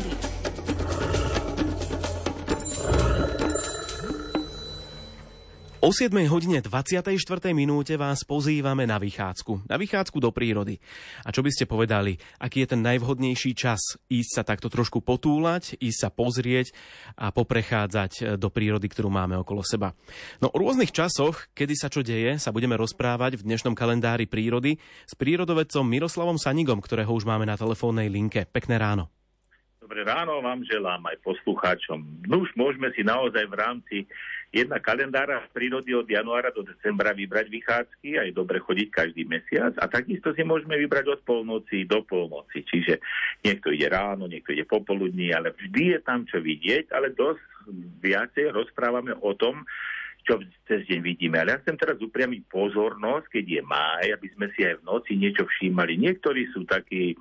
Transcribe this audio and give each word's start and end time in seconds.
prírody. 0.00 0.38
O 5.78 5.94
7 5.94 6.10
hodine 6.26 6.58
24. 6.58 7.06
minúte 7.54 7.94
vás 7.94 8.26
pozývame 8.26 8.82
na 8.82 8.98
vychádzku. 8.98 9.70
Na 9.70 9.78
vychádzku 9.78 10.18
do 10.18 10.34
prírody. 10.34 10.82
A 11.22 11.30
čo 11.30 11.40
by 11.40 11.54
ste 11.54 11.70
povedali, 11.70 12.18
aký 12.42 12.66
je 12.66 12.74
ten 12.74 12.82
najvhodnejší 12.82 13.54
čas 13.54 13.94
ísť 14.10 14.30
sa 14.36 14.42
takto 14.42 14.66
trošku 14.66 15.00
potúlať, 15.00 15.78
ísť 15.78 15.98
sa 16.02 16.10
pozrieť 16.10 16.74
a 17.14 17.30
poprechádzať 17.30 18.36
do 18.42 18.48
prírody, 18.50 18.90
ktorú 18.90 19.06
máme 19.06 19.38
okolo 19.38 19.62
seba. 19.62 19.94
No 20.42 20.50
o 20.50 20.58
rôznych 20.58 20.90
časoch, 20.90 21.46
kedy 21.54 21.74
sa 21.78 21.86
čo 21.88 22.02
deje, 22.02 22.42
sa 22.42 22.50
budeme 22.50 22.74
rozprávať 22.74 23.38
v 23.38 23.46
dnešnom 23.46 23.78
kalendári 23.78 24.26
prírody 24.26 24.82
s 25.06 25.14
prírodovedcom 25.14 25.86
Miroslavom 25.86 26.42
Sanigom, 26.42 26.82
ktorého 26.82 27.14
už 27.14 27.22
máme 27.22 27.46
na 27.46 27.54
telefónnej 27.54 28.10
linke. 28.10 28.50
Pekné 28.50 28.82
ráno. 28.82 29.17
Dobré 29.88 30.04
ráno 30.04 30.44
vám 30.44 30.60
želám 30.68 31.00
aj 31.08 31.16
poslucháčom. 31.24 32.28
No 32.28 32.44
už 32.44 32.52
môžeme 32.60 32.92
si 32.92 33.00
naozaj 33.00 33.40
v 33.48 33.56
rámci 33.56 33.96
jedna 34.52 34.76
kalendára 34.84 35.40
v 35.48 35.52
prírody 35.56 35.96
od 35.96 36.04
januára 36.04 36.52
do 36.52 36.60
decembra 36.60 37.16
vybrať 37.16 37.48
vychádzky, 37.48 38.20
aj 38.20 38.36
dobre 38.36 38.60
chodiť 38.60 38.88
každý 38.92 39.24
mesiac. 39.24 39.72
A 39.80 39.88
takisto 39.88 40.36
si 40.36 40.44
môžeme 40.44 40.76
vybrať 40.76 41.08
od 41.08 41.20
polnoci 41.24 41.88
do 41.88 42.04
polnoci, 42.04 42.68
čiže 42.68 43.00
niekto 43.40 43.72
ide 43.72 43.88
ráno, 43.88 44.28
niekto 44.28 44.52
ide 44.52 44.68
popoludní, 44.68 45.32
ale 45.32 45.56
vždy 45.56 45.96
je 45.96 46.00
tam 46.04 46.28
čo 46.28 46.36
vidieť, 46.36 46.92
ale 46.92 47.16
dosť 47.16 47.72
viacej 48.04 48.52
rozprávame 48.52 49.16
o 49.16 49.32
tom, 49.40 49.64
čo 50.24 50.42
cez 50.68 50.84
deň 50.84 51.00
vidíme. 51.00 51.40
Ale 51.40 51.56
ja 51.56 51.60
chcem 51.64 51.76
teraz 51.80 51.96
upriamiť 51.98 52.46
pozornosť, 52.52 53.26
keď 53.32 53.44
je 53.48 53.62
máj, 53.64 54.06
aby 54.12 54.28
sme 54.36 54.46
si 54.52 54.60
aj 54.66 54.82
v 54.82 54.86
noci 54.86 55.12
niečo 55.16 55.48
všímali. 55.48 55.96
Niektorí 55.96 56.42
sú 56.52 56.68
takí, 56.68 57.14
e, 57.14 57.16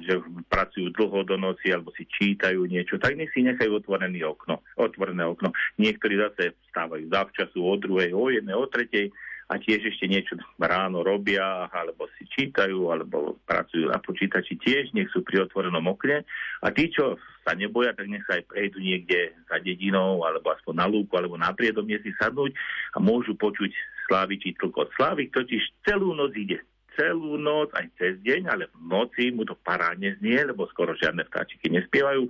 že 0.00 0.24
pracujú 0.48 0.88
dlho 0.94 1.20
do 1.28 1.36
noci 1.36 1.68
alebo 1.74 1.92
si 1.92 2.08
čítajú 2.08 2.64
niečo, 2.64 2.96
tak 2.96 3.18
nech 3.18 3.32
si 3.36 3.44
nechajú 3.44 3.76
otvorené 3.76 4.24
okno. 4.24 4.64
Otvorené 4.80 5.24
okno. 5.28 5.52
Niektorí 5.76 6.16
zase 6.16 6.56
vstávajú 6.72 7.10
zavčasu 7.12 7.58
o 7.60 7.74
druhej, 7.76 8.10
o 8.16 8.32
jednej, 8.32 8.56
o 8.56 8.64
tretej 8.70 9.12
a 9.48 9.60
tiež 9.60 9.92
ešte 9.92 10.08
niečo 10.08 10.34
ráno 10.56 11.04
robia, 11.04 11.68
alebo 11.68 12.08
si 12.16 12.24
čítajú, 12.24 12.88
alebo 12.88 13.36
pracujú 13.44 13.92
na 13.92 14.00
počítači, 14.00 14.56
tiež 14.56 14.96
nech 14.96 15.12
sú 15.12 15.20
pri 15.20 15.44
otvorenom 15.44 15.84
okne. 15.84 16.24
A 16.64 16.72
tí, 16.72 16.88
čo 16.88 17.20
sa 17.44 17.52
neboja, 17.52 17.92
tak 17.92 18.08
nech 18.08 18.24
sa 18.24 18.40
aj 18.40 18.48
prejdú 18.48 18.80
niekde 18.80 19.36
za 19.46 19.60
dedinou, 19.60 20.24
alebo 20.24 20.52
aspoň 20.56 20.74
na 20.80 20.86
lúku, 20.88 21.12
alebo 21.20 21.36
na 21.36 21.52
priedomne 21.52 22.00
si 22.00 22.10
sadnúť 22.16 22.56
a 22.96 22.98
môžu 22.98 23.36
počuť 23.36 23.72
Slávičí 24.04 24.52
tlkot. 24.60 24.92
Slávik 25.00 25.32
totiž 25.32 25.80
celú 25.88 26.12
noc 26.12 26.36
ide 26.36 26.60
celú 26.94 27.34
noc, 27.36 27.74
aj 27.74 27.90
cez 27.98 28.14
deň, 28.22 28.42
ale 28.46 28.70
v 28.70 28.86
noci 28.86 29.34
mu 29.34 29.42
to 29.42 29.58
parádne 29.58 30.14
znie, 30.22 30.38
lebo 30.46 30.66
skoro 30.70 30.94
žiadne 30.94 31.26
vtáčiky 31.26 31.66
nespievajú, 31.66 32.26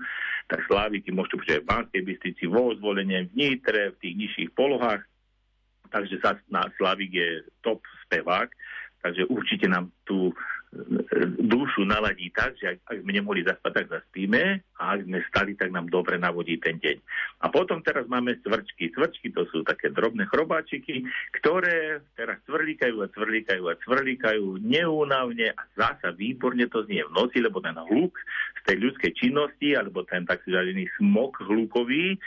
tak 0.48 0.64
sláviky 0.64 1.12
môžete 1.12 1.36
počuť 1.36 1.52
aj 1.52 1.62
v 1.62 1.68
Banskej 1.68 2.02
Bystrici, 2.04 2.44
vo 2.48 2.72
zvolenie, 2.76 3.28
v 3.28 3.32
Nitre, 3.36 3.92
v 3.92 4.00
tých 4.00 4.14
nižších 4.16 4.50
polohách, 4.56 5.04
takže 5.90 6.20
na 6.48 6.68
Slavik 6.76 7.12
je 7.12 7.44
top 7.60 7.82
spevák, 8.06 8.48
takže 9.04 9.28
určite 9.28 9.68
nám 9.68 9.92
tú 10.08 10.32
dušu 11.38 11.86
naladí 11.86 12.34
tak, 12.34 12.58
že 12.58 12.74
ak, 12.74 12.78
ak 12.90 12.96
sme 13.06 13.12
nemohli 13.14 13.46
zaspať, 13.46 13.72
tak 13.78 13.86
zaspíme 13.94 14.58
a 14.78 14.82
ak 14.98 15.06
sme 15.06 15.18
stali, 15.30 15.52
tak 15.54 15.70
nám 15.70 15.86
dobre 15.86 16.18
navodí 16.18 16.58
ten 16.58 16.82
deň. 16.82 16.96
A 17.46 17.50
potom 17.50 17.78
teraz 17.78 18.10
máme 18.10 18.34
cvrčky. 18.42 18.90
Cvrčky 18.90 19.30
to 19.30 19.46
sú 19.54 19.62
také 19.62 19.94
drobné 19.94 20.26
chrobáčiky, 20.26 21.06
ktoré 21.38 22.02
teraz 22.18 22.42
cvrlíkajú 22.50 22.96
a 23.06 23.12
cvrlíkajú 23.12 23.64
a 23.70 23.78
cvrlíkajú 23.86 24.66
neúnavne 24.66 25.54
a 25.54 25.62
zasa 25.78 26.10
výborne 26.10 26.66
to 26.66 26.82
znie 26.90 27.06
v 27.06 27.14
noci, 27.14 27.38
lebo 27.38 27.62
ten 27.62 27.78
hluk 27.78 28.18
z 28.58 28.60
tej 28.66 28.76
ľudskej 28.82 29.12
činnosti, 29.14 29.78
alebo 29.78 30.02
ten 30.02 30.26
takzvaný 30.26 30.90
smog 30.98 31.38
hlukový, 31.38 32.18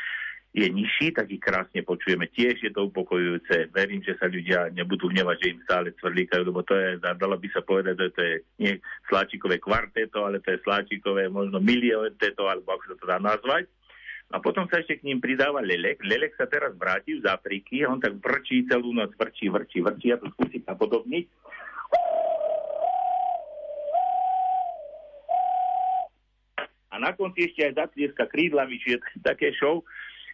je 0.57 0.67
nižší, 0.73 1.13
tak 1.13 1.29
ich 1.29 1.37
krásne 1.37 1.85
počujeme. 1.85 2.25
Tiež 2.33 2.57
je 2.65 2.73
to 2.73 2.89
upokojujúce. 2.89 3.69
Verím, 3.69 4.01
že 4.01 4.17
sa 4.17 4.25
ľudia 4.25 4.73
nebudú 4.73 5.13
hnevať, 5.13 5.37
že 5.37 5.51
im 5.53 5.61
stále 5.61 5.93
cvrlíkajú, 5.93 6.41
lebo 6.49 6.65
to 6.65 6.73
je, 6.73 6.97
dalo 6.97 7.37
by 7.37 7.47
sa 7.53 7.61
povedať, 7.61 7.93
že 7.93 8.09
to 8.17 8.21
je 8.25 8.35
nie 8.57 8.73
sláčikové 9.05 9.61
kvarteto, 9.61 10.25
ale 10.25 10.41
to 10.41 10.57
je 10.57 10.63
sláčikové 10.65 11.29
možno 11.29 11.61
milioneteto, 11.61 12.49
alebo 12.49 12.73
ako 12.73 12.83
sa 12.89 12.95
to 12.97 13.05
dá 13.05 13.17
nazvať. 13.21 13.69
A 14.33 14.41
potom 14.43 14.65
sa 14.67 14.81
ešte 14.81 14.99
k 14.99 15.07
ním 15.07 15.21
pridáva 15.21 15.61
Lelek. 15.61 16.01
Lelek 16.03 16.33
sa 16.35 16.49
teraz 16.49 16.73
vráti 16.75 17.21
z 17.21 17.29
Afriky 17.29 17.85
a 17.85 17.93
on 17.93 18.01
tak 18.01 18.17
vrčí 18.17 18.65
celú 18.65 18.91
noc, 18.91 19.13
vrčí, 19.15 19.47
vrčí, 19.47 19.79
vrčí. 19.79 20.11
Ja 20.11 20.19
to 20.19 20.27
skúsim 20.33 20.65
napodobniť. 20.65 21.25
A 26.91 26.95
na 26.97 27.13
konci 27.13 27.45
ešte 27.45 27.61
aj 27.61 27.77
zatlieska 27.77 28.25
krídlami, 28.25 28.81
čiže 28.81 29.05
také 29.21 29.53
show, 29.53 29.85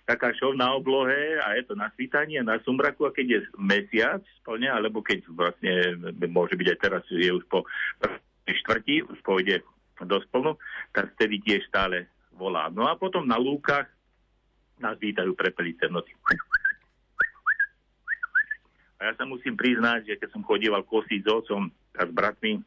taká 0.04 0.36
show 0.36 0.52
na 0.52 0.76
oblohe 0.76 1.40
a 1.40 1.56
je 1.56 1.64
to 1.64 1.76
na 1.80 1.88
svítanie, 1.96 2.44
na 2.44 2.60
sumraku 2.64 3.08
a 3.08 3.16
keď 3.16 3.26
je 3.28 3.40
mesiac 3.56 4.24
plne, 4.44 4.68
alebo 4.68 5.00
keď 5.00 5.24
vlastne 5.32 5.74
môže 6.28 6.60
byť 6.60 6.68
aj 6.68 6.80
teraz, 6.80 7.04
je 7.08 7.32
už 7.32 7.44
po 7.48 7.64
štvrtí, 8.44 9.08
už 9.08 9.20
pôjde 9.24 9.64
do 10.04 10.18
splnu, 10.28 10.60
tak 10.92 11.16
vtedy 11.16 11.40
tiež 11.40 11.64
stále 11.72 12.12
volá. 12.36 12.68
No 12.68 12.84
a 12.92 13.00
potom 13.00 13.24
na 13.24 13.40
lúkach 13.40 13.88
nás 14.84 15.00
vítajú 15.00 15.32
prepelice 15.38 15.88
v 15.88 15.96
noci. 15.96 16.12
A 19.00 19.12
ja 19.12 19.14
sa 19.16 19.24
musím 19.24 19.56
priznať, 19.56 20.08
že 20.08 20.20
keď 20.20 20.30
som 20.36 20.44
chodíval 20.44 20.84
kosiť 20.84 21.20
s 21.24 21.30
otcom 21.32 21.72
a 21.96 22.04
s 22.04 22.12
bratmi 22.12 22.60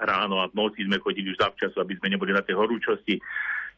ráno 0.00 0.40
a 0.40 0.48
v 0.48 0.56
noci 0.56 0.84
sme 0.84 1.00
chodili 1.00 1.32
už 1.32 1.40
zavčasu, 1.40 1.76
aby 1.80 1.96
sme 2.00 2.12
neboli 2.12 2.32
na 2.32 2.44
tej 2.44 2.56
horúčosti, 2.56 3.20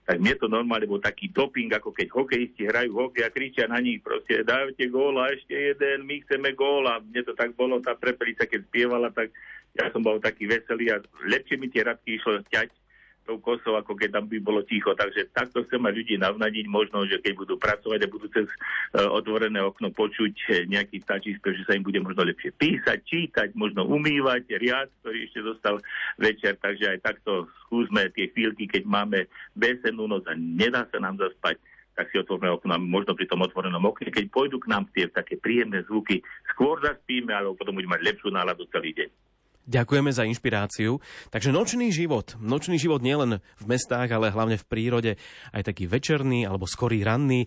tak 0.02 0.18
mne 0.18 0.34
to 0.34 0.50
normálne 0.50 0.90
bol 0.90 0.98
taký 0.98 1.30
doping, 1.30 1.70
ako 1.70 1.94
keď 1.94 2.10
hokejisti 2.10 2.66
hrajú 2.66 2.90
hokej 2.90 3.22
a 3.22 3.30
kričia 3.30 3.70
na 3.70 3.78
nich 3.78 4.02
proste, 4.02 4.42
dajte 4.42 4.90
gól 4.90 5.14
a 5.22 5.30
ešte 5.30 5.54
jeden, 5.54 6.02
my 6.10 6.18
chceme 6.26 6.58
gól. 6.58 6.90
A 6.90 6.98
mne 6.98 7.22
to 7.22 7.38
tak 7.38 7.54
bolo, 7.54 7.78
tá 7.78 7.94
prepelica, 7.94 8.42
keď 8.50 8.66
spievala, 8.66 9.14
tak 9.14 9.30
ja 9.78 9.86
som 9.94 10.02
bol 10.02 10.18
taký 10.18 10.50
veselý 10.50 10.90
a 10.90 10.98
lepšie 11.30 11.54
mi 11.54 11.70
tie 11.70 11.86
radky 11.86 12.18
išlo 12.18 12.42
ťať 12.50 12.81
tou 13.22 13.38
kosou, 13.38 13.78
ako 13.78 13.94
keď 13.94 14.18
tam 14.18 14.24
by 14.26 14.38
bolo 14.42 14.60
ticho. 14.66 14.92
Takže 14.92 15.30
takto 15.30 15.62
chcem 15.66 15.82
aj 15.82 15.94
ľudí 15.94 16.14
navnadiť, 16.18 16.66
možno, 16.66 17.06
že 17.06 17.22
keď 17.22 17.32
budú 17.38 17.54
pracovať 17.58 18.00
a 18.02 18.12
budú 18.12 18.26
cez 18.30 18.46
uh, 18.50 19.08
otvorené 19.14 19.62
okno 19.62 19.94
počuť 19.94 20.34
e, 20.50 20.66
nejaký 20.66 21.02
spev, 21.02 21.54
že 21.54 21.64
sa 21.66 21.78
im 21.78 21.86
bude 21.86 22.02
možno 22.02 22.26
lepšie 22.26 22.50
písať, 22.58 22.98
čítať, 23.06 23.48
možno 23.54 23.86
umývať, 23.86 24.50
riad, 24.58 24.90
ktorý 25.02 25.18
ešte 25.30 25.40
zostal 25.46 25.78
večer. 26.18 26.58
Takže 26.58 26.98
aj 26.98 26.98
takto 27.02 27.46
skúsme 27.66 28.10
tie 28.12 28.30
chvíľky, 28.34 28.66
keď 28.66 28.82
máme 28.84 29.30
besennú 29.54 30.10
noc 30.10 30.26
a 30.26 30.34
nedá 30.34 30.84
sa 30.90 30.98
nám 30.98 31.18
zaspať, 31.18 31.58
tak 31.92 32.08
si 32.08 32.16
otvoríme 32.16 32.48
okno, 32.56 32.72
možno 32.80 33.12
pri 33.12 33.28
tom 33.28 33.44
otvorenom 33.44 33.84
okne, 33.84 34.08
keď 34.08 34.32
pôjdu 34.32 34.56
k 34.56 34.70
nám 34.72 34.88
tie 34.96 35.12
také 35.12 35.36
príjemné 35.36 35.84
zvuky, 35.84 36.24
skôr 36.48 36.80
zaspíme, 36.80 37.36
alebo 37.36 37.52
potom 37.52 37.76
budeme 37.76 38.00
mať 38.00 38.12
lepšiu 38.12 38.32
náladu 38.32 38.64
celý 38.72 38.96
deň. 38.96 39.31
Ďakujeme 39.62 40.10
za 40.10 40.26
inšpiráciu. 40.26 40.98
Takže 41.30 41.54
nočný 41.54 41.94
život. 41.94 42.34
Nočný 42.42 42.82
život 42.82 42.98
nielen 42.98 43.38
v 43.38 43.64
mestách, 43.70 44.10
ale 44.10 44.34
hlavne 44.34 44.58
v 44.58 44.66
prírode. 44.66 45.12
Aj 45.54 45.62
taký 45.62 45.86
večerný 45.86 46.42
alebo 46.42 46.66
skorý 46.66 47.06
ranný. 47.06 47.46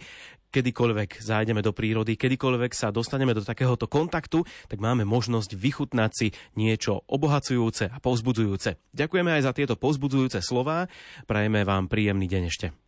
Kedykoľvek 0.56 1.20
zájdeme 1.20 1.60
do 1.60 1.76
prírody, 1.76 2.16
kedykoľvek 2.16 2.72
sa 2.72 2.88
dostaneme 2.88 3.36
do 3.36 3.44
takéhoto 3.44 3.92
kontaktu, 3.92 4.48
tak 4.72 4.80
máme 4.80 5.04
možnosť 5.04 5.52
vychutnať 5.52 6.12
si 6.16 6.28
niečo 6.56 7.04
obohacujúce 7.12 7.92
a 7.92 8.00
povzbudzujúce. 8.00 8.80
Ďakujeme 8.96 9.36
aj 9.36 9.42
za 9.44 9.52
tieto 9.52 9.76
povzbudzujúce 9.76 10.40
slová. 10.40 10.88
Prajeme 11.28 11.68
vám 11.68 11.92
príjemný 11.92 12.32
deň 12.32 12.44
ešte. 12.48 12.85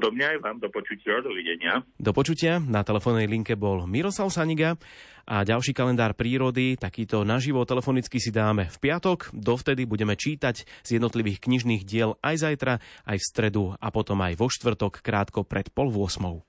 Podobne 0.00 0.32
aj 0.32 0.40
vám 0.40 0.56
do 0.56 0.72
počutia, 0.72 1.20
dovidenia. 1.20 1.84
Do 2.00 2.16
počutia. 2.16 2.56
Na 2.56 2.80
telefónnej 2.80 3.28
linke 3.28 3.52
bol 3.52 3.84
Miroslav 3.84 4.32
Saniga 4.32 4.80
a 5.28 5.44
ďalší 5.44 5.76
kalendár 5.76 6.16
prírody, 6.16 6.80
takýto 6.80 7.20
naživo 7.20 7.68
telefonicky 7.68 8.16
si 8.16 8.32
dáme 8.32 8.72
v 8.72 8.76
piatok. 8.80 9.28
Dovtedy 9.36 9.84
budeme 9.84 10.16
čítať 10.16 10.64
z 10.64 10.88
jednotlivých 10.96 11.44
knižných 11.44 11.84
diel 11.84 12.16
aj 12.24 12.48
zajtra, 12.48 12.80
aj 12.80 13.16
v 13.20 13.28
stredu 13.28 13.64
a 13.76 13.92
potom 13.92 14.24
aj 14.24 14.40
vo 14.40 14.48
štvrtok 14.48 15.04
krátko 15.04 15.44
pred 15.44 15.68
pol 15.68 15.92
vôsmou. 15.92 16.48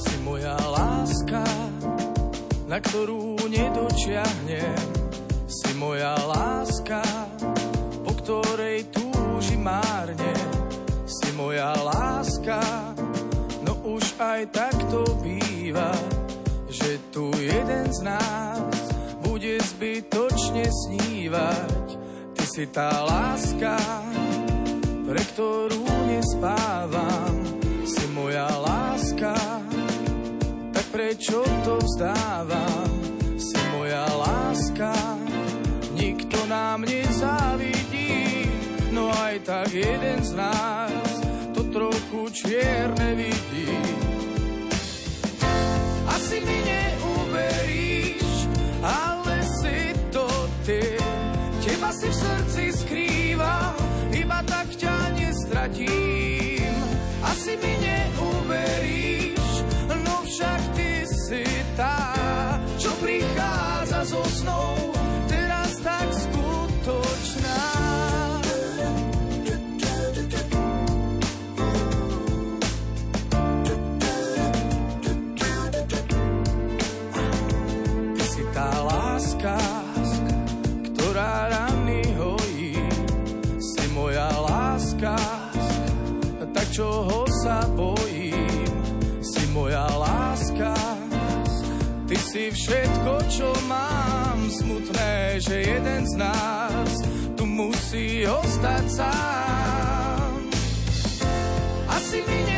Si 0.00 0.16
moja 0.24 0.56
láska, 0.56 1.44
na 2.64 2.80
ktorú 2.80 3.36
nedočiahnem. 3.52 4.80
Si 5.44 5.76
moja 5.76 6.16
láska, 6.24 7.04
ktorej 8.24 8.88
túži 8.88 9.60
márne. 9.60 10.32
Si 11.04 11.28
moja 11.36 11.76
láska, 11.76 12.56
no 13.60 13.76
už 13.84 14.16
aj 14.16 14.48
tak 14.48 14.72
to 14.88 15.04
býva, 15.20 15.92
že 16.72 16.96
tu 17.12 17.28
jeden 17.36 17.92
z 17.92 18.00
nás 18.00 18.72
bude 19.20 19.60
zbytočne 19.60 20.64
snívať. 20.64 21.84
Ty 22.32 22.44
si 22.48 22.64
tá 22.72 23.04
láska, 23.04 23.76
pre 25.04 25.20
ktorú 25.36 25.84
nespávam. 26.08 27.60
Si 27.84 28.08
moja 28.16 28.48
láska, 28.48 29.36
tak 30.72 30.86
prečo 30.88 31.44
to 31.60 31.76
vzdávam? 31.76 32.88
Si 33.36 33.60
moja 33.76 34.08
láska, 34.16 34.96
nikto 35.92 36.40
nám 36.48 36.88
nezávidí 36.88 37.73
tak 39.44 39.72
jeden 39.72 40.24
z 40.24 40.32
nás 40.32 41.20
to 41.54 41.64
trochu 41.68 42.28
čierne 42.32 43.12
vidí. 43.14 43.68
Asi 46.08 46.40
mi 46.40 46.58
neuveríš, 46.64 46.83
čoho 86.74 87.22
sa 87.46 87.62
bojím, 87.70 88.66
si 89.22 89.46
moja 89.54 89.86
láska. 89.94 90.74
Ty 92.10 92.16
si 92.18 92.50
všetko, 92.50 93.12
čo 93.30 93.46
mám, 93.70 94.50
smutné, 94.50 95.38
že 95.38 95.62
jeden 95.62 96.02
z 96.02 96.14
nás 96.18 96.90
tu 97.38 97.46
musí 97.46 98.26
ostať 98.26 98.84
sám. 98.90 100.34
Asi 101.86 102.18
mi 102.26 102.38
neuveríš, 102.42 102.53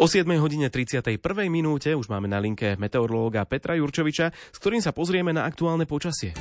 O 0.00 0.08
7 0.08 0.24
hodine 0.40 0.72
31. 0.72 1.20
minúte 1.52 1.92
už 1.92 2.08
máme 2.08 2.24
na 2.24 2.40
linke 2.40 2.72
meteorológa 2.80 3.44
Petra 3.44 3.76
Jurčoviča, 3.76 4.32
s 4.32 4.56
ktorým 4.56 4.80
sa 4.80 4.96
pozrieme 4.96 5.28
na 5.36 5.44
aktuálne 5.44 5.84
počasie. 5.84 6.32